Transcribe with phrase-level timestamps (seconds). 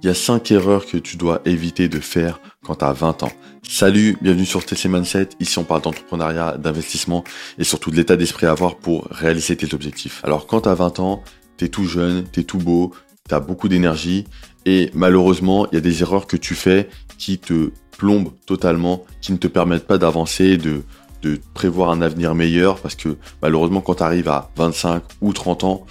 [0.00, 3.24] Il y a 5 erreurs que tu dois éviter de faire quand tu as 20
[3.24, 3.32] ans.
[3.62, 5.30] Salut, bienvenue sur TC Mindset.
[5.38, 7.24] Ici, on parle d'entrepreneuriat, d'investissement
[7.58, 10.20] et surtout de l'état d'esprit à avoir pour réaliser tes objectifs.
[10.24, 11.22] Alors, quand tu as 20 ans,
[11.58, 12.92] tu es tout jeune, tu es tout beau,
[13.28, 14.24] tu as beaucoup d'énergie
[14.64, 16.88] et malheureusement, il y a des erreurs que tu fais
[17.18, 20.82] qui te plombent totalement, qui ne te permettent pas d'avancer, de,
[21.20, 25.64] de prévoir un avenir meilleur parce que malheureusement, quand tu arrives à 25 ou 30
[25.64, 25.86] ans,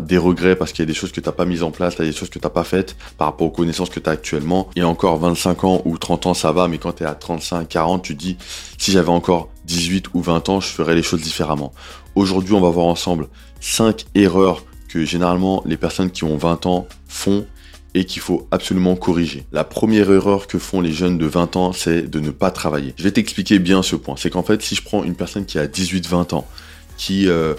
[0.00, 1.96] des regrets parce qu'il y a des choses que tu n'as pas mises en place,
[1.96, 4.68] des choses que tu n'as pas faites par rapport aux connaissances que tu as actuellement.
[4.76, 7.68] Et encore 25 ans ou 30 ans, ça va, mais quand tu es à 35,
[7.68, 8.36] 40, tu dis,
[8.78, 11.72] si j'avais encore 18 ou 20 ans, je ferais les choses différemment.
[12.14, 13.28] Aujourd'hui, on va voir ensemble
[13.60, 17.46] 5 erreurs que généralement les personnes qui ont 20 ans font
[17.94, 19.46] et qu'il faut absolument corriger.
[19.52, 22.92] La première erreur que font les jeunes de 20 ans, c'est de ne pas travailler.
[22.98, 24.16] Je vais t'expliquer bien ce point.
[24.18, 26.46] C'est qu'en fait, si je prends une personne qui a 18-20 ans,
[26.98, 27.54] qui euh,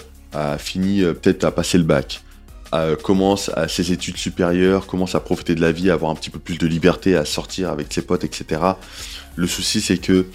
[0.58, 2.22] fini euh, peut-être à passer le bac,
[3.02, 6.38] commence à ses études supérieures, commence à profiter de la vie, avoir un petit peu
[6.38, 8.60] plus de liberté, à sortir avec ses potes, etc.
[9.36, 10.26] Le souci, c'est que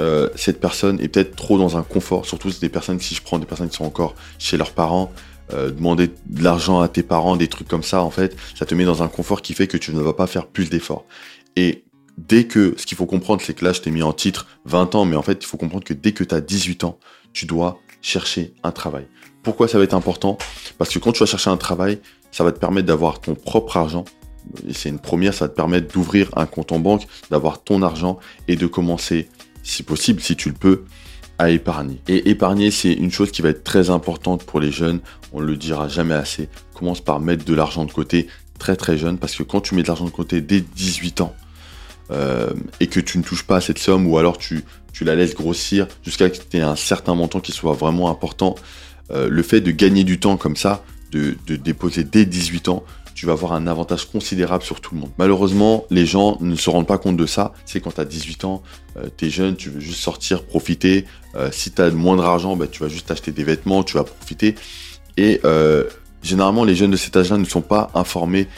[0.00, 3.38] euh, cette personne est peut-être trop dans un confort, surtout des personnes, si je prends
[3.38, 5.12] des personnes qui sont encore chez leurs parents,
[5.52, 8.74] euh, demander de l'argent à tes parents, des trucs comme ça, en fait, ça te
[8.74, 11.06] met dans un confort qui fait que tu ne vas pas faire plus d'efforts.
[11.54, 11.84] Et
[12.18, 14.94] dès que, ce qu'il faut comprendre, c'est que là, je t'ai mis en titre 20
[14.94, 16.98] ans, mais en fait, il faut comprendre que dès que tu as 18 ans,
[17.32, 19.06] tu dois chercher un travail.
[19.46, 20.38] Pourquoi ça va être important?
[20.76, 22.00] Parce que quand tu vas chercher un travail,
[22.32, 24.04] ça va te permettre d'avoir ton propre argent.
[24.68, 27.82] Et c'est une première, ça va te permettre d'ouvrir un compte en banque, d'avoir ton
[27.82, 29.28] argent et de commencer,
[29.62, 30.82] si possible, si tu le peux,
[31.38, 32.00] à épargner.
[32.08, 34.98] Et épargner, c'est une chose qui va être très importante pour les jeunes.
[35.32, 36.48] On le dira jamais assez.
[36.74, 38.26] Commence par mettre de l'argent de côté
[38.58, 41.36] très très jeune parce que quand tu mets de l'argent de côté dès 18 ans
[42.10, 42.50] euh,
[42.80, 45.34] et que tu ne touches pas à cette somme ou alors tu, tu la laisses
[45.34, 48.56] grossir jusqu'à ce que tu aies un certain montant qui soit vraiment important,
[49.10, 53.24] euh, le fait de gagner du temps comme ça, de, déposer dès 18 ans, tu
[53.24, 55.10] vas avoir un avantage considérable sur tout le monde.
[55.16, 57.54] Malheureusement, les gens ne se rendent pas compte de ça.
[57.64, 58.62] C'est quand tu as 18 ans,
[58.98, 61.06] euh, tu es jeune, tu veux juste sortir, profiter.
[61.34, 64.04] Euh, si tu as moins d'argent, bah, tu vas juste acheter des vêtements, tu vas
[64.04, 64.54] profiter.
[65.16, 65.40] Et
[66.22, 68.48] généralement, les jeunes de cet âge-là ne sont pas informés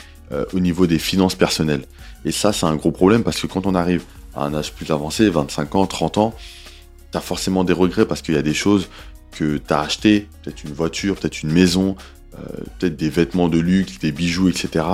[0.51, 1.85] au niveau des finances personnelles.
[2.25, 4.03] Et ça, c'est un gros problème parce que quand on arrive
[4.35, 6.33] à un âge plus avancé, 25 ans, 30 ans,
[7.11, 8.89] tu as forcément des regrets parce qu'il y a des choses
[9.31, 11.95] que tu as acheté, peut-être une voiture, peut-être une maison,
[12.35, 14.85] euh, peut-être des vêtements de luxe, des bijoux, etc.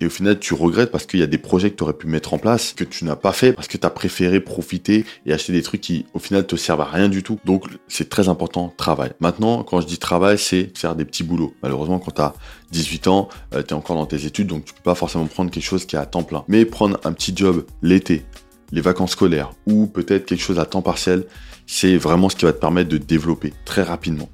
[0.00, 2.06] Et au final, tu regrettes parce qu'il y a des projets que tu aurais pu
[2.06, 5.32] mettre en place, que tu n'as pas fait, parce que tu as préféré profiter et
[5.32, 7.38] acheter des trucs qui, au final, te servent à rien du tout.
[7.44, 9.12] Donc, c'est très important, travail.
[9.20, 11.54] Maintenant, quand je dis travail, c'est faire des petits boulots.
[11.62, 12.34] Malheureusement, quand tu as
[12.72, 15.50] 18 ans, euh, tu es encore dans tes études, donc tu peux pas forcément prendre
[15.50, 16.44] quelque chose qui est à temps plein.
[16.48, 18.24] Mais prendre un petit job l'été,
[18.72, 21.26] les vacances scolaires, ou peut-être quelque chose à temps partiel,
[21.66, 24.28] c'est vraiment ce qui va te permettre de développer très rapidement.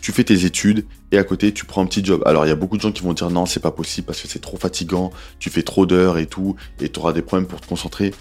[0.00, 2.22] Tu fais tes études et à côté tu prends un petit job.
[2.24, 4.20] Alors il y a beaucoup de gens qui vont dire non c'est pas possible parce
[4.22, 7.46] que c'est trop fatigant, tu fais trop d'heures et tout et tu auras des problèmes
[7.46, 8.14] pour te concentrer.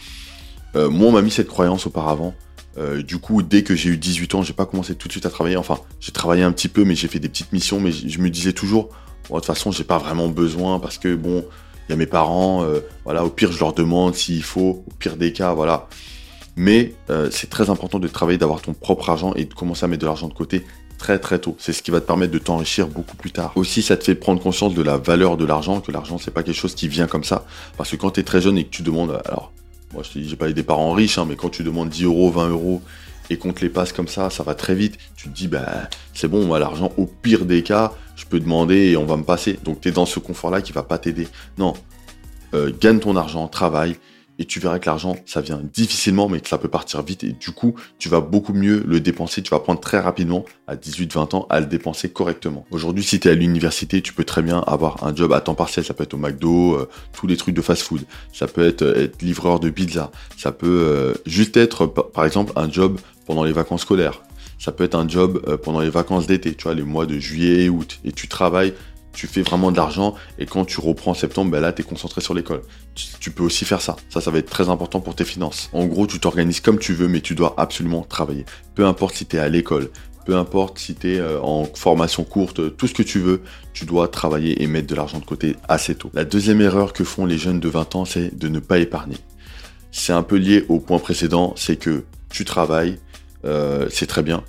[0.76, 2.36] Euh, moi on m'a mis cette croyance auparavant.
[2.78, 5.26] Euh, du coup dès que j'ai eu 18 ans j'ai pas commencé tout de suite
[5.26, 5.56] à travailler.
[5.56, 8.30] Enfin j'ai travaillé un petit peu mais j'ai fait des petites missions mais je me
[8.30, 8.90] disais toujours
[9.30, 11.46] de toute façon j'ai pas vraiment besoin parce que bon
[11.90, 14.94] il y a mes parents, euh, voilà au pire je leur demande s'il faut, au
[15.00, 15.88] pire des cas voilà.
[16.56, 19.88] Mais euh, c'est très important de travailler, d'avoir ton propre argent et de commencer à
[19.88, 20.66] mettre de l'argent de côté
[21.00, 21.56] très très tôt.
[21.58, 23.54] C'est ce qui va te permettre de t'enrichir beaucoup plus tard.
[23.56, 26.44] Aussi, ça te fait prendre conscience de la valeur de l'argent, que l'argent c'est pas
[26.44, 27.46] quelque chose qui vient comme ça.
[27.76, 29.52] Parce que quand tu es très jeune et que tu demandes, alors
[29.92, 31.90] moi je te dis, j'ai pas eu des parents riches, hein, mais quand tu demandes
[31.90, 32.84] 10 euros, 20 euros
[33.30, 34.98] et qu'on te les passe comme ça, ça va très vite.
[35.16, 38.92] Tu te dis, bah c'est bon, moi l'argent, au pire des cas, je peux demander
[38.92, 39.60] et on va me passer.
[39.64, 41.28] Donc tu es dans ce confort-là qui va pas t'aider.
[41.58, 41.74] Non,
[42.54, 43.98] euh, gagne ton argent, travaille
[44.40, 47.26] et tu verras que l'argent, ça vient difficilement, mais que ça peut partir vite.
[47.26, 49.44] Et du coup, tu vas beaucoup mieux le dépenser.
[49.44, 52.66] Tu vas prendre très rapidement, à 18-20 ans, à le dépenser correctement.
[52.72, 55.56] Aujourd'hui, si tu es à l'université, tu peux très bien avoir un job à temps
[55.56, 55.84] partiel.
[55.84, 58.06] Ça peut être au McDo, euh, tous les trucs de fast-food.
[58.32, 60.10] Ça peut être, euh, être, livreur de pizza.
[60.38, 64.22] Ça peut euh, juste être, par exemple, un job pendant les vacances scolaires.
[64.58, 67.64] Ça peut être un job pendant les vacances d'été, tu vois, les mois de juillet
[67.64, 68.00] et août.
[68.04, 68.74] Et tu travailles
[69.20, 71.86] tu fais vraiment de l'argent et quand tu reprends en septembre, ben là, tu es
[71.86, 72.62] concentré sur l'école.
[73.20, 73.98] Tu, peux aussi faire ça.
[74.10, 75.70] Ça, ça va être très important pour tes finances.
[75.74, 78.46] En gros, tu t'organises comme tu veux, mais tu dois absolument travailler.
[78.76, 79.90] Peu importe si tu es à l'école,
[80.26, 83.42] peu importe si tu es euh, en formation courte, tout ce que tu veux,
[83.74, 86.10] tu dois travailler et mettre de l'argent de côté assez tôt.
[86.14, 89.18] La deuxième erreur que font les jeunes de 20 ans, c'est de ne pas épargner.
[89.92, 93.00] C'est un peu lié au point précédent, c'est que tu travailles,
[93.44, 94.46] euh, c'est très bien,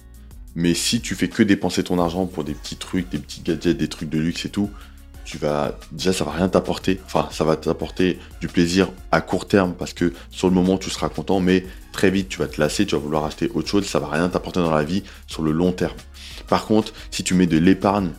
[0.55, 3.76] mais si tu fais que dépenser ton argent pour des petits trucs, des petits gadgets,
[3.76, 4.70] des trucs de luxe et tout,
[5.25, 7.00] tu vas déjà ça va rien t'apporter.
[7.06, 10.91] Enfin, ça va t'apporter du plaisir à court terme parce que sur le moment tu
[10.91, 13.87] seras content, mais très vite tu vas te lasser, tu vas vouloir acheter autre chose,
[13.87, 15.97] ça va rien t'apporter dans la vie sur le long terme.
[16.49, 18.11] Par contre, si tu mets de l'épargne,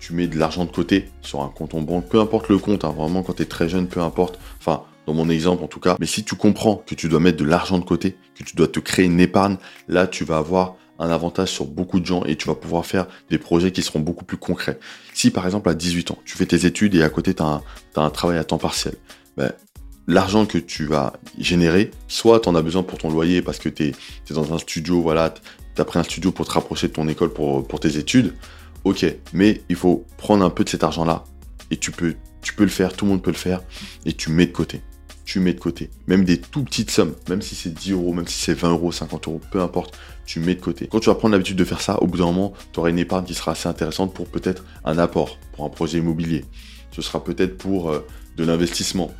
[0.00, 2.84] tu mets de l'argent de côté sur un compte en banque, peu importe le compte,
[2.84, 5.78] hein, vraiment quand tu es très jeune, peu importe, enfin dans mon exemple en tout
[5.78, 8.56] cas, mais si tu comprends que tu dois mettre de l'argent de côté, que tu
[8.56, 9.58] dois te créer une épargne,
[9.88, 13.06] là tu vas avoir un avantage sur beaucoup de gens et tu vas pouvoir faire
[13.30, 14.78] des projets qui seront beaucoup plus concrets.
[15.14, 17.62] Si par exemple à 18 ans, tu fais tes études et à côté tu as,
[17.96, 18.94] un travail à temps partiel,
[19.36, 19.52] ben,
[20.06, 23.68] l'argent que tu vas générer, soit tu en as besoin pour ton loyer parce que
[23.68, 23.92] tu es,
[24.30, 25.34] dans un studio, voilà,
[25.74, 28.34] tu as pris un studio pour te rapprocher de ton école pour, pour tes études,
[28.84, 31.24] ok, mais il faut prendre un peu de cet argent-là
[31.70, 33.62] et tu peux, tu peux le faire, tout le monde peut le faire
[34.04, 34.80] et tu mets de côté.
[35.24, 35.90] Tu mets de côté.
[36.06, 38.92] Même des tout petites sommes, même si c'est 10 euros, même si c'est 20 euros,
[38.92, 40.88] 50 euros, peu importe, tu mets de côté.
[40.90, 42.98] Quand tu vas prendre l'habitude de faire ça, au bout d'un moment, tu auras une
[42.98, 46.44] épargne qui sera assez intéressante pour peut-être un apport, pour un projet immobilier.
[46.90, 48.04] Ce sera peut-être pour euh,
[48.36, 49.12] de l'investissement,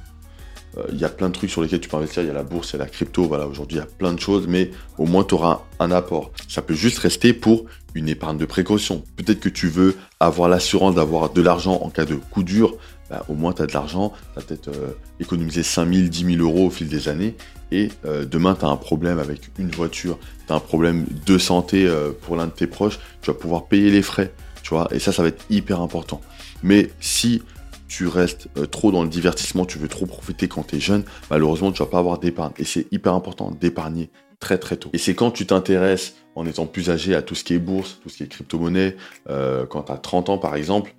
[0.79, 2.23] euh, il y a plein de trucs sur lesquels tu peux investir.
[2.23, 3.25] Il y a la bourse, il y a la crypto.
[3.25, 6.33] Voilà, aujourd'hui, il y a plein de choses, mais au moins, tu auras un apport.
[6.49, 7.65] Ça peut juste rester pour
[7.95, 9.03] une épargne de précaution.
[9.17, 12.77] Peut-être que tu veux avoir l'assurance d'avoir de l'argent en cas de coup dur.
[13.09, 14.13] Bah, au moins, tu as de l'argent.
[14.35, 17.37] Tu as peut-être euh, économisé 5 000, 10 000 euros au fil des années.
[17.73, 21.39] Et euh, demain, tu as un problème avec une voiture, tu as un problème de
[21.39, 21.89] santé
[22.23, 24.33] pour l'un de tes proches, tu vas pouvoir payer les frais.
[24.63, 26.21] Tu vois, et ça, ça va être hyper important.
[26.63, 27.43] Mais si
[27.89, 31.05] tu restes euh, trop dans le divertissement, tu veux trop profiter quand tu es jeune,
[31.31, 32.53] malheureusement, tu vas pas avoir d'épargne.
[32.59, 34.11] Et c'est hyper important d'épargner
[34.41, 34.91] très très tôt.
[34.93, 38.01] Et c'est quand tu t'intéresses en étant plus âgé à tout ce qui est bourse,
[38.03, 38.97] tout ce qui est crypto-monnaie,
[39.31, 40.95] euh, quand tu as 30 ans par exemple,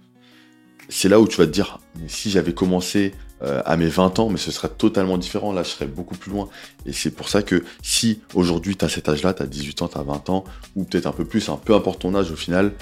[0.90, 4.30] c'est là où tu vas te dire, si j'avais commencé euh, à mes 20 ans,
[4.30, 6.50] mais ce serait totalement différent, là je serais beaucoup plus loin.
[6.86, 9.88] Et c'est pour ça que si aujourd'hui tu as cet âge-là, tu as 18 ans,
[9.88, 10.44] tu as 20 ans,
[10.76, 12.74] ou peut-être un peu plus, hein, peu importe ton âge au final,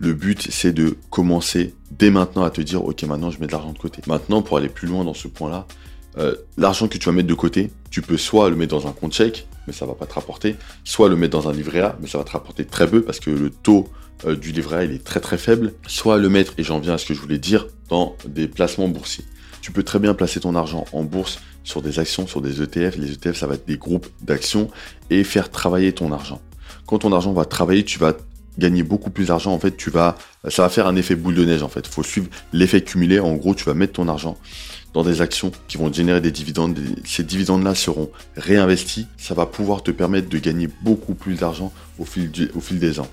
[0.00, 3.52] le but, c'est de commencer dès maintenant à te dire, ok, maintenant je mets de
[3.52, 4.00] l'argent de côté.
[4.06, 5.66] Maintenant, pour aller plus loin dans ce point-là,
[6.18, 8.92] euh, l'argent que tu vas mettre de côté, tu peux soit le mettre dans un
[8.92, 11.96] compte chèque, mais ça va pas te rapporter, soit le mettre dans un livret A,
[12.00, 13.88] mais ça va te rapporter très peu parce que le taux
[14.24, 16.98] euh, du livret A est très très faible, soit le mettre, et j'en viens à
[16.98, 19.24] ce que je voulais dire, dans des placements boursiers.
[19.60, 22.96] Tu peux très bien placer ton argent en bourse sur des actions, sur des ETF.
[22.96, 24.70] Les ETF, ça va être des groupes d'actions
[25.10, 26.40] et faire travailler ton argent.
[26.86, 28.14] Quand ton argent va travailler, tu vas
[28.58, 30.16] gagner beaucoup plus d'argent, en fait, tu vas,
[30.48, 31.86] ça va faire un effet boule de neige, en fait.
[31.86, 33.20] Faut suivre l'effet cumulé.
[33.20, 34.36] En gros, tu vas mettre ton argent
[34.92, 36.78] dans des actions qui vont générer des dividendes.
[37.04, 39.06] Ces dividendes-là seront réinvestis.
[39.16, 43.08] Ça va pouvoir te permettre de gagner beaucoup plus d'argent au fil, des ans.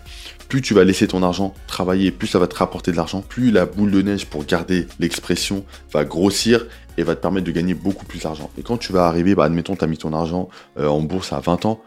[0.47, 3.51] Plus tu vas laisser ton argent travailler, plus ça va te rapporter de l'argent, plus
[3.51, 6.65] la boule de neige, pour garder l'expression, va grossir
[6.97, 8.49] et va te permettre de gagner beaucoup plus d'argent.
[8.57, 10.47] Et quand tu vas arriver, bah, admettons, tu as mis ton argent
[10.79, 11.81] euh, en bourse à 20 ans,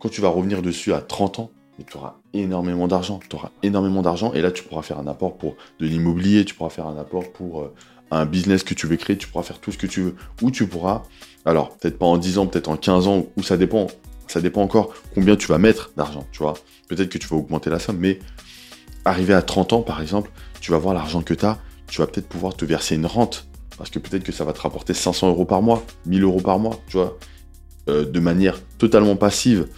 [0.00, 1.50] quand tu vas revenir dessus à 30 ans,
[1.84, 3.20] tu auras énormément d'argent.
[3.28, 6.54] Tu auras énormément d'argent et là, tu pourras faire un apport pour de l'immobilier, tu
[6.54, 7.74] pourras faire un apport pour euh,
[8.10, 10.14] un business que tu veux créer, tu pourras faire tout ce que tu veux.
[10.42, 11.04] Ou tu pourras,
[11.44, 13.86] alors peut-être pas en 10 ans, peut-être en 15 ans, ou ça dépend,
[14.26, 16.54] ça dépend encore combien tu vas mettre d'argent, tu vois.
[16.88, 18.18] Peut-être que tu vas augmenter la somme, mais
[19.04, 20.30] arrivé à 30 ans, par exemple,
[20.60, 23.46] tu vas voir l'argent que tu as, tu vas peut-être pouvoir te verser une rente.
[23.78, 26.58] Parce que peut-être que ça va te rapporter 500 euros par mois, 1000 euros par
[26.58, 27.18] mois, tu vois,
[27.88, 29.68] euh, de manière totalement passive.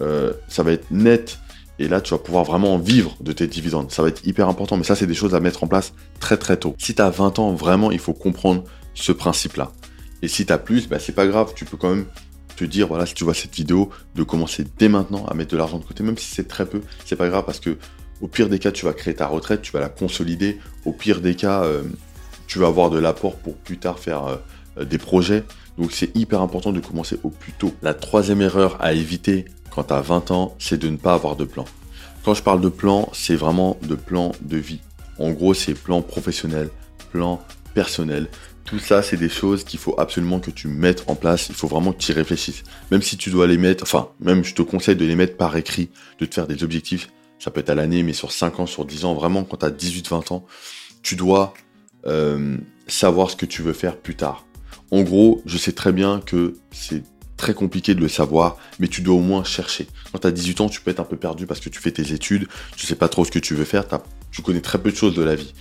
[0.00, 1.40] Euh, ça va être net
[1.78, 3.90] et là, tu vas pouvoir vraiment vivre de tes dividendes.
[3.90, 6.36] Ça va être hyper important, mais ça, c'est des choses à mettre en place très
[6.36, 6.74] très tôt.
[6.78, 8.64] Si tu as 20 ans, vraiment, il faut comprendre
[8.94, 9.72] ce principe-là.
[10.22, 12.06] Et si tu as plus, bah, c'est pas grave, tu peux quand même
[12.56, 15.56] te dire, voilà, si tu vois cette vidéo, de commencer dès maintenant à mettre de
[15.56, 17.78] l'argent de côté, même si c'est très peu, c'est pas grave parce que
[18.20, 20.58] au pire des cas, tu vas créer ta retraite, tu vas la consolider.
[20.84, 21.84] Au pire des cas, euh,
[22.48, 24.40] tu vas avoir de l'apport pour plus tard faire
[24.78, 25.44] euh, des projets.
[25.78, 27.72] Donc c'est hyper important de commencer au plus tôt.
[27.80, 29.44] La troisième erreur à éviter
[29.78, 31.64] quand tu as 20 ans, c'est de ne pas avoir de plan.
[32.24, 34.80] Quand je parle de plan, c'est vraiment de plan de vie.
[35.20, 36.68] En gros, c'est plan professionnel,
[37.12, 37.40] plan
[37.74, 38.26] personnel.
[38.64, 41.48] Tout ça, c'est des choses qu'il faut absolument que tu mettes en place.
[41.48, 42.64] Il faut vraiment que tu y réfléchisses.
[42.90, 45.56] Même si tu dois les mettre, enfin, même je te conseille de les mettre par
[45.56, 47.10] écrit, de te faire des objectifs.
[47.38, 49.66] Ça peut être à l'année, mais sur 5 ans, sur 10 ans, vraiment, quand tu
[49.66, 50.44] as 18-20 ans,
[51.04, 51.54] tu dois
[52.04, 52.56] euh,
[52.88, 54.44] savoir ce que tu veux faire plus tard.
[54.90, 57.04] En gros, je sais très bien que c'est
[57.38, 59.86] très compliqué de le savoir, mais tu dois au moins chercher.
[60.12, 61.92] Quand tu as 18 ans, tu peux être un peu perdu parce que tu fais
[61.92, 63.84] tes études, tu sais pas trop ce que tu veux faire,
[64.30, 65.54] tu connais très peu de choses de la vie.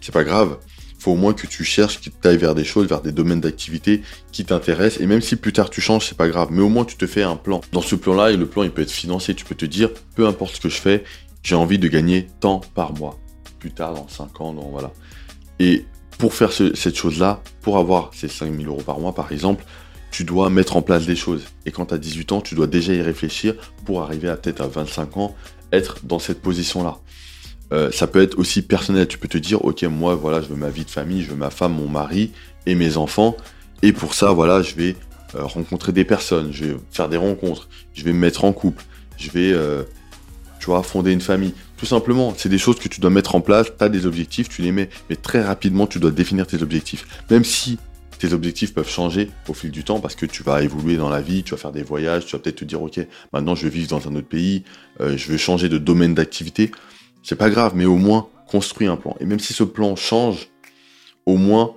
[0.00, 0.58] C'est pas grave,
[0.98, 3.40] faut au moins que tu cherches, que tu ailles vers des choses, vers des domaines
[3.40, 6.68] d'activité qui t'intéressent, et même si plus tard tu changes, c'est pas grave, mais au
[6.68, 7.60] moins tu te fais un plan.
[7.72, 10.26] Dans ce plan-là, et le plan il peut être financier, tu peux te dire, peu
[10.26, 11.04] importe ce que je fais,
[11.42, 13.18] j'ai envie de gagner tant par mois.
[13.58, 14.92] Plus tard, dans 5 ans, dans, voilà.
[15.58, 15.84] Et
[16.18, 19.64] pour faire cette chose-là, pour avoir ces 5000 euros par mois par exemple,
[20.10, 21.44] tu dois mettre en place des choses.
[21.66, 24.60] Et quand tu as 18 ans, tu dois déjà y réfléchir pour arriver à peut-être
[24.60, 25.34] à 25 ans,
[25.72, 26.98] être dans cette position-là.
[27.72, 29.06] Euh, ça peut être aussi personnel.
[29.08, 31.36] Tu peux te dire, ok, moi, voilà, je veux ma vie de famille, je veux
[31.36, 32.32] ma femme, mon mari
[32.66, 33.36] et mes enfants.
[33.82, 34.96] Et pour ça, voilà, je vais
[35.34, 38.84] euh, rencontrer des personnes, je vais faire des rencontres, je vais me mettre en couple,
[39.18, 39.82] je vais, euh,
[40.58, 41.52] tu vois, fonder une famille.
[41.76, 44.48] Tout simplement, c'est des choses que tu dois mettre en place, tu as des objectifs,
[44.48, 47.06] tu les mets, mais très rapidement, tu dois définir tes objectifs.
[47.30, 47.78] Même si
[48.18, 51.20] tes objectifs peuvent changer au fil du temps parce que tu vas évoluer dans la
[51.20, 53.00] vie, tu vas faire des voyages, tu vas peut-être te dire, ok,
[53.32, 54.64] maintenant je vais vivre dans un autre pays,
[55.00, 56.70] euh, je veux changer de domaine d'activité.
[57.22, 59.16] C'est pas grave, mais au moins, construis un plan.
[59.20, 60.48] Et même si ce plan change,
[61.26, 61.74] au moins,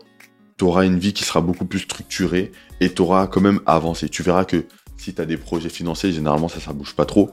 [0.57, 4.09] tu auras une vie qui sera beaucoup plus structurée et tu auras quand même avancé.
[4.09, 4.65] Tu verras que
[4.97, 7.31] si tu as des projets financiers, généralement ça, ça bouge pas trop.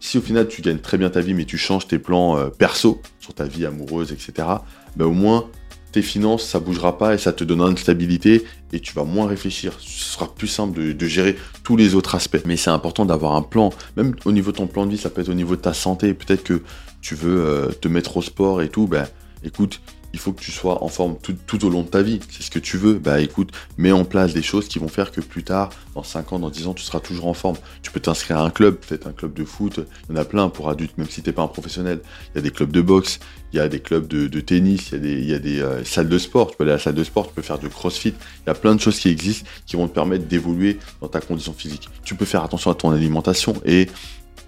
[0.00, 2.48] Si au final tu gagnes très bien ta vie, mais tu changes tes plans euh,
[2.48, 4.48] perso sur ta vie amoureuse, etc.,
[4.96, 5.50] ben au moins
[5.92, 9.26] tes finances, ça bougera pas et ça te donnera une stabilité et tu vas moins
[9.26, 9.72] réfléchir.
[9.78, 12.42] Ce sera plus simple de, gérer tous les autres aspects.
[12.46, 15.10] Mais c'est important d'avoir un plan, même au niveau de ton plan de vie, ça
[15.10, 16.14] peut être au niveau de ta santé.
[16.14, 16.62] Peut-être que
[17.00, 18.86] tu veux euh, te mettre au sport et tout.
[18.86, 19.06] Ben,
[19.44, 19.80] écoute,
[20.12, 22.20] il faut que tu sois en forme tout, au long de ta vie.
[22.30, 22.94] C'est ce que tu veux.
[22.94, 26.32] Bah écoute, mets en place des choses qui vont faire que plus tard, dans 5
[26.32, 27.56] ans, dans 10 ans, tu seras toujours en forme.
[27.82, 29.80] Tu peux t'inscrire à un club, peut-être un club de foot.
[30.08, 32.00] Il y en a plein pour adultes, même si tu n'es pas un professionnel.
[32.34, 33.20] Il y a des clubs de boxe,
[33.52, 35.60] il y a des clubs de, tennis, il y a des, il y a des
[35.60, 36.50] euh, salles de sport.
[36.50, 38.14] Tu peux aller à la salle de sport, tu peux faire du crossfit.
[38.46, 41.20] Il y a plein de choses qui existent qui vont te permettre d'évoluer dans ta
[41.20, 41.88] condition physique.
[42.04, 43.88] Tu peux faire attention à ton alimentation et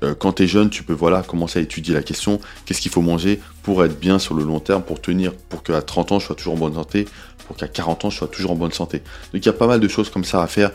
[0.02, 2.90] euh, quand tu es jeune, tu peux voilà, commencer à étudier la question, qu'est-ce qu'il
[2.90, 6.19] faut manger pour être bien sur le long terme, pour tenir, pour qu'à 30 ans,
[6.19, 7.07] je sois toujours en bonne santé,
[7.47, 8.99] pour qu'à 40 ans, je sois toujours en bonne santé.
[9.33, 10.71] Donc il y a pas mal de choses comme ça à faire.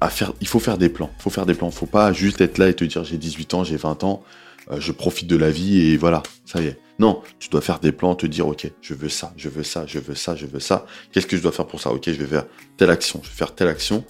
[0.00, 1.10] À faire il faut faire des plans.
[1.18, 1.70] Il faut faire des plans.
[1.70, 4.22] faut pas juste être là et te dire j'ai 18 ans, j'ai 20 ans,
[4.70, 6.78] euh, je profite de la vie et voilà, ça y est.
[6.98, 9.84] Non, tu dois faire des plans, te dire ok, je veux ça, je veux ça,
[9.86, 10.86] je veux ça, je veux ça.
[11.12, 11.90] Qu'est-ce que je dois faire pour ça?
[11.90, 12.46] Ok, je vais faire
[12.76, 14.04] telle action, je vais faire telle action.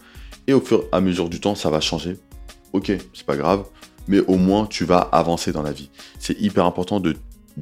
[0.46, 2.18] Et au fur et à mesure du temps, ça va changer.
[2.72, 3.64] Ok, c'est pas grave
[4.10, 5.88] mais au moins tu vas avancer dans la vie.
[6.18, 7.16] C'est hyper important de,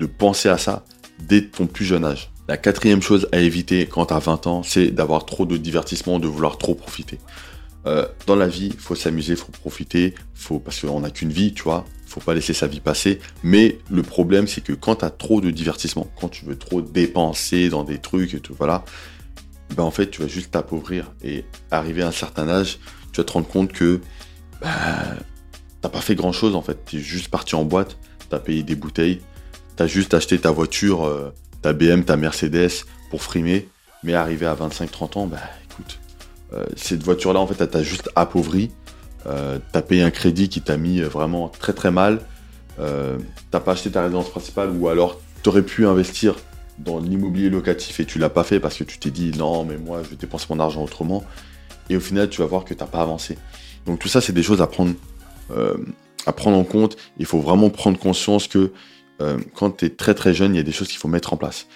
[0.07, 0.85] penser à ça
[1.21, 2.31] dès ton plus jeune âge.
[2.49, 6.19] La quatrième chose à éviter quand tu as 20 ans, c'est d'avoir trop de divertissement,
[6.19, 7.19] de vouloir trop profiter.
[7.87, 11.31] Euh, dans la vie, il faut s'amuser, il faut profiter, faut, parce qu'on n'a qu'une
[11.31, 13.19] vie, tu vois, faut pas laisser sa vie passer.
[13.43, 16.81] Mais le problème, c'est que quand tu as trop de divertissement, quand tu veux trop
[16.81, 18.85] dépenser dans des trucs et tout, voilà,
[19.77, 21.13] ben en fait, tu vas juste t'appauvrir.
[21.23, 22.79] Et arriver à un certain âge,
[23.13, 24.01] tu vas te rendre compte que
[24.63, 25.19] ben,
[25.81, 26.85] t'as pas fait grand chose en fait.
[26.85, 29.21] T'es juste parti en boîte, t'as payé des bouteilles,
[29.77, 31.33] t'as juste acheté ta voiture, euh,
[31.63, 33.69] ta BM, ta Mercedes pour frimer.
[34.05, 35.39] Mais arrivé à 25-30 ans, bah
[35.71, 35.99] écoute,
[36.53, 38.71] euh, cette voiture-là en fait, elle t'a juste appauvri.
[39.27, 42.21] Euh, t'as payé un crédit qui t'a mis vraiment très très mal.
[43.51, 46.37] t'as pas acheté ta résidence principale ou alors t'aurais pu investir
[46.79, 49.77] dans l'immobilier locatif et tu l'as pas fait parce que tu t'es dit non mais
[49.77, 51.25] moi je vais dépenser mon argent autrement.
[51.91, 53.37] Et au final tu vas voir que t'as pas avancé.
[53.87, 54.95] Donc tout ça c'est des choses à prendre
[56.27, 56.97] à prendre en compte.
[57.19, 58.73] Il faut vraiment prendre conscience que
[59.21, 61.33] euh, quand tu es très très jeune, il y a des choses qu'il faut mettre
[61.33, 61.67] en place.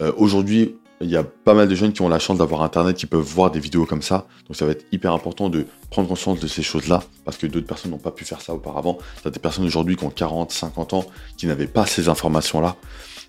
[0.00, 2.96] Euh, aujourd'hui, il y a pas mal de jeunes qui ont la chance d'avoir Internet,
[2.96, 4.26] qui peuvent voir des vidéos comme ça.
[4.46, 7.66] Donc ça va être hyper important de prendre conscience de ces choses-là, parce que d'autres
[7.66, 8.96] personnes n'ont pas pu faire ça auparavant.
[9.20, 11.04] Tu as des personnes aujourd'hui qui ont 40, 50 ans,
[11.36, 12.76] qui n'avaient pas ces informations-là.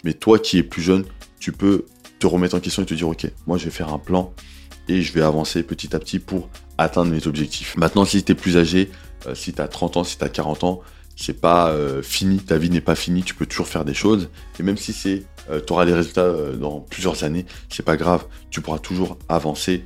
[0.05, 1.03] Mais toi qui es plus jeune,
[1.39, 1.85] tu peux
[2.19, 4.33] te remettre en question et te dire, ok, moi je vais faire un plan
[4.87, 7.75] et je vais avancer petit à petit pour atteindre mes objectifs.
[7.75, 8.89] Maintenant, si tu es plus âgé,
[9.27, 10.81] euh, si tu as 30 ans, si tu as 40 ans,
[11.15, 14.29] c'est pas euh, fini, ta vie n'est pas finie, tu peux toujours faire des choses.
[14.59, 18.25] Et même si c'est, euh, tu auras des résultats dans plusieurs années, c'est pas grave,
[18.49, 19.83] tu pourras toujours avancer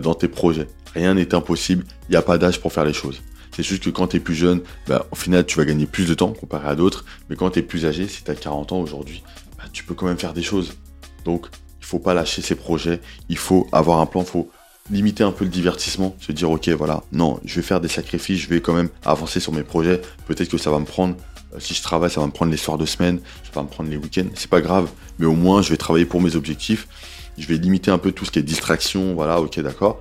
[0.00, 0.68] dans tes projets.
[0.94, 3.20] Rien n'est impossible, il n'y a pas d'âge pour faire les choses.
[3.54, 6.06] C'est juste que quand tu es plus jeune, bah, au final, tu vas gagner plus
[6.06, 7.04] de temps comparé à d'autres.
[7.28, 9.22] Mais quand tu es plus âgé, si tu as 40 ans aujourd'hui,
[9.58, 10.74] bah, tu peux quand même faire des choses.
[11.24, 11.48] Donc,
[11.80, 13.00] il faut pas lâcher ses projets.
[13.28, 14.24] Il faut avoir un plan.
[14.24, 14.50] Faut
[14.90, 18.40] limiter un peu le divertissement, se dire ok voilà, non, je vais faire des sacrifices,
[18.40, 21.16] je vais quand même avancer sur mes projets, peut-être que ça va me prendre,
[21.54, 23.68] euh, si je travaille, ça va me prendre les soirs de semaine, ça va me
[23.68, 26.88] prendre les week-ends, c'est pas grave, mais au moins je vais travailler pour mes objectifs,
[27.38, 30.00] je vais limiter un peu tout ce qui est distraction, voilà, ok d'accord,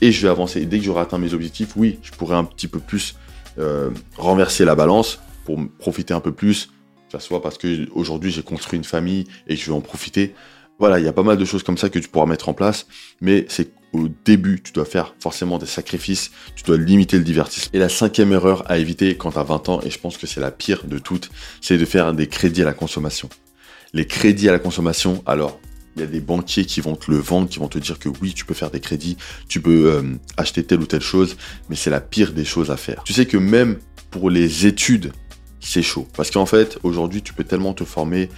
[0.00, 0.62] et je vais avancer.
[0.62, 3.16] Et dès que j'aurai atteint mes objectifs, oui, je pourrai un petit peu plus
[3.58, 6.70] euh, renverser la balance pour profiter un peu plus,
[7.10, 10.34] que ce soit parce que aujourd'hui j'ai construit une famille et je vais en profiter.
[10.78, 12.54] Voilà, il y a pas mal de choses comme ça que tu pourras mettre en
[12.54, 12.86] place,
[13.20, 17.70] mais c'est au début, tu dois faire forcément des sacrifices, tu dois limiter le divertissement.
[17.72, 20.26] Et la cinquième erreur à éviter quand tu as 20 ans, et je pense que
[20.26, 21.30] c'est la pire de toutes,
[21.60, 23.28] c'est de faire des crédits à la consommation.
[23.94, 25.58] Les crédits à la consommation, alors,
[25.96, 28.08] il y a des banquiers qui vont te le vendre, qui vont te dire que
[28.20, 29.16] oui, tu peux faire des crédits,
[29.48, 30.02] tu peux euh,
[30.36, 31.36] acheter telle ou telle chose,
[31.68, 33.02] mais c'est la pire des choses à faire.
[33.04, 33.78] Tu sais que même
[34.10, 35.12] pour les études,
[35.60, 36.06] c'est chaud.
[36.16, 38.28] Parce qu'en fait, aujourd'hui, tu peux tellement te former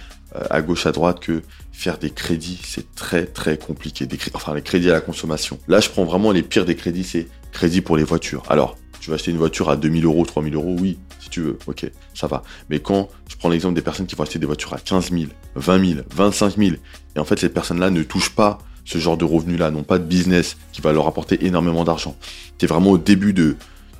[0.49, 4.07] à gauche, à droite que faire des crédits, c'est très très compliqué.
[4.33, 5.59] enfin, les crédits à la consommation.
[5.67, 8.43] Là, je prends vraiment les pires des crédits, c'est crédit pour les voitures.
[8.49, 11.57] Alors, tu vas acheter une voiture à 2000 euros, 3000 euros, oui, si tu veux,
[11.65, 12.43] ok, ça va.
[12.69, 15.23] Mais quand je prends l'exemple des personnes qui vont acheter des voitures à 15 000,
[15.55, 16.71] 20 000, 25 000,
[17.15, 20.03] et en fait, ces personnes-là ne touchent pas ce genre de revenus-là, n'ont pas de
[20.03, 22.15] business qui va leur apporter énormément d'argent.
[22.57, 23.55] Tu es vraiment au début de,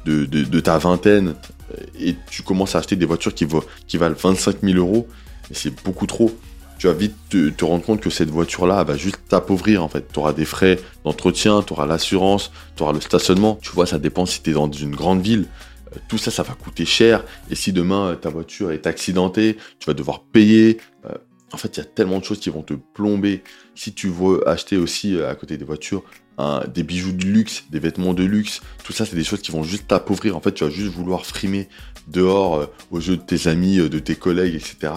[0.05, 1.33] de, ta vingtaine,
[1.99, 3.47] et tu commences à acheter des voitures qui,
[3.87, 5.07] qui valent 25 000 euros,
[5.51, 6.31] et c'est beaucoup trop.
[6.79, 10.11] Tu vas vite te, rendre compte que cette voiture-là va juste t'appauvrir en fait.
[10.11, 13.59] Tu auras des frais d'entretien, tu auras l'assurance, tu auras le stationnement.
[13.61, 15.45] Tu vois, ça dépend si tu es dans une grande ville.
[15.93, 17.23] Euh, tout ça, ça va coûter cher.
[17.51, 20.79] Et si demain euh, ta voiture est accidentée, tu vas devoir payer.
[21.05, 21.13] Euh,
[21.53, 23.43] en fait, il y a tellement de choses qui vont te plomber.
[23.75, 26.03] Si tu veux acheter aussi à côté des voitures
[26.73, 29.61] des bijoux de luxe, des vêtements de luxe, tout ça, c'est des choses qui vont
[29.61, 30.35] juste t'appauvrir.
[30.35, 31.69] En fait, tu vas juste vouloir frimer
[32.07, 34.93] dehors aux yeux de tes amis, de tes collègues, etc.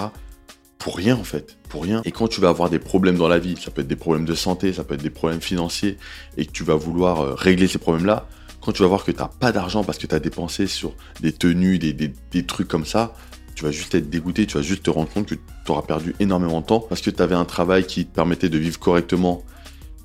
[0.85, 1.57] Pour rien, en fait.
[1.71, 2.03] Pour rien.
[2.05, 4.27] Et quand tu vas avoir des problèmes dans la vie, ça peut être des problèmes
[4.27, 5.97] de santé, ça peut être des problèmes financiers,
[6.37, 8.29] et que tu vas vouloir régler ces problèmes-là,
[8.61, 10.93] quand tu vas voir que tu n'as pas d'argent parce que tu as dépensé sur
[11.23, 13.15] des tenues, des, trucs comme ça,
[13.55, 16.15] tu vas juste être dégoûté, tu vas juste te rendre compte que tu auras perdu
[16.21, 19.43] énormément de temps parce que tu avais un travail qui te permettait de vivre correctement.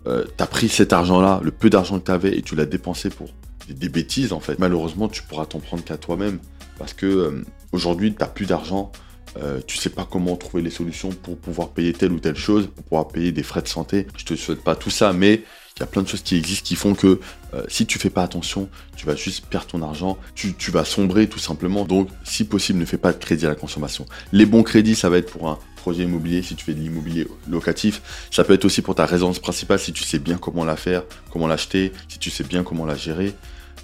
[0.08, 2.66] Euh, tu as pris cet argent-là, le peu d'argent que tu avais, et tu l'as
[2.66, 3.28] dépensé pour
[3.68, 4.58] des, bêtises en fait.
[4.60, 6.40] Malheureusement, tu pourras t'en prendre qu'à toi-même
[6.78, 7.44] parce que euh,
[7.74, 8.94] aujourd'hui, tu n'as plus d'argent.
[9.38, 12.68] Euh, tu sais pas comment trouver les solutions pour pouvoir payer telle ou telle chose,
[12.68, 14.08] pour pouvoir payer des frais de santé.
[14.18, 15.44] Je te souhaite pas tout ça, mais
[15.80, 17.22] il y a plein de choses qui existent qui font que
[17.54, 21.28] euh, si tu fais pas attention, tu vas juste perdre ton argent, tu, vas sombrer
[21.28, 21.86] tout simplement.
[21.86, 24.06] Donc, si possible, ne fais pas de crédit à la consommation.
[24.34, 27.28] Les bons crédits, ça va être pour un projet immobilier si tu fais de l'immobilier
[27.48, 28.02] locatif.
[28.30, 31.04] Ça peut être aussi pour ta résidence principale si tu sais bien comment la faire,
[31.32, 33.34] comment l'acheter, si tu sais bien comment la gérer.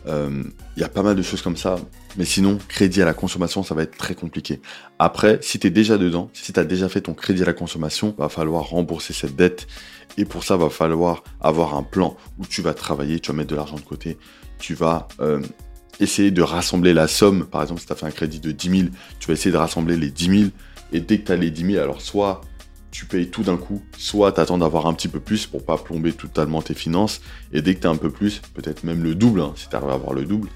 [0.08, 0.44] Euh,
[0.76, 1.78] il y a pas mal de choses comme ça.
[2.18, 4.62] Mais sinon, crédit à la consommation, ça va être très compliqué.
[5.00, 7.54] Après, si tu es déjà dedans, si tu as déjà fait ton crédit à la
[7.54, 9.68] consommation, va falloir rembourser cette dette.
[10.18, 13.50] Et pour ça, va falloir avoir un plan où tu vas travailler, tu vas mettre
[13.50, 14.18] de l'argent de côté,
[14.60, 15.42] tu vas euh,
[16.00, 17.46] essayer de rassembler la somme.
[17.46, 19.58] Par exemple, si tu as fait un crédit de 10 000, tu vas essayer de
[19.58, 20.52] rassembler les 10 000.
[20.94, 22.42] Et dès que tu as les 10 000, alors soit
[22.96, 25.78] tu payes tout d'un coup, soit tu attends d'avoir un petit peu plus pour pas
[25.78, 27.20] plomber totalement tes finances.
[27.52, 29.76] Et dès que tu as un peu plus, peut-être même le double, hein, si tu
[29.76, 30.48] arrives à avoir le double,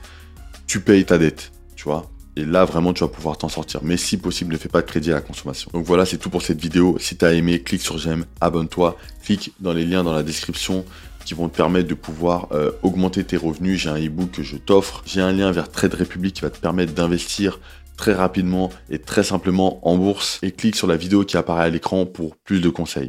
[0.65, 2.09] tu payes ta dette, tu vois.
[2.37, 3.81] Et là, vraiment, tu vas pouvoir t'en sortir.
[3.83, 5.69] Mais si possible, ne fais pas de crédit à la consommation.
[5.73, 6.95] Donc voilà, c'est tout pour cette vidéo.
[6.97, 10.85] Si tu as aimé, clique sur j'aime, abonne-toi, clique dans les liens dans la description
[11.25, 13.81] qui vont te permettre de pouvoir euh, augmenter tes revenus.
[13.81, 15.03] J'ai un ebook que je t'offre.
[15.05, 17.59] J'ai un lien vers Trade Republic qui va te permettre d'investir
[17.99, 21.69] très rapidement et très simplement en bourse et clique sur la vidéo qui apparaît à
[21.69, 23.07] l'écran pour plus de conseils.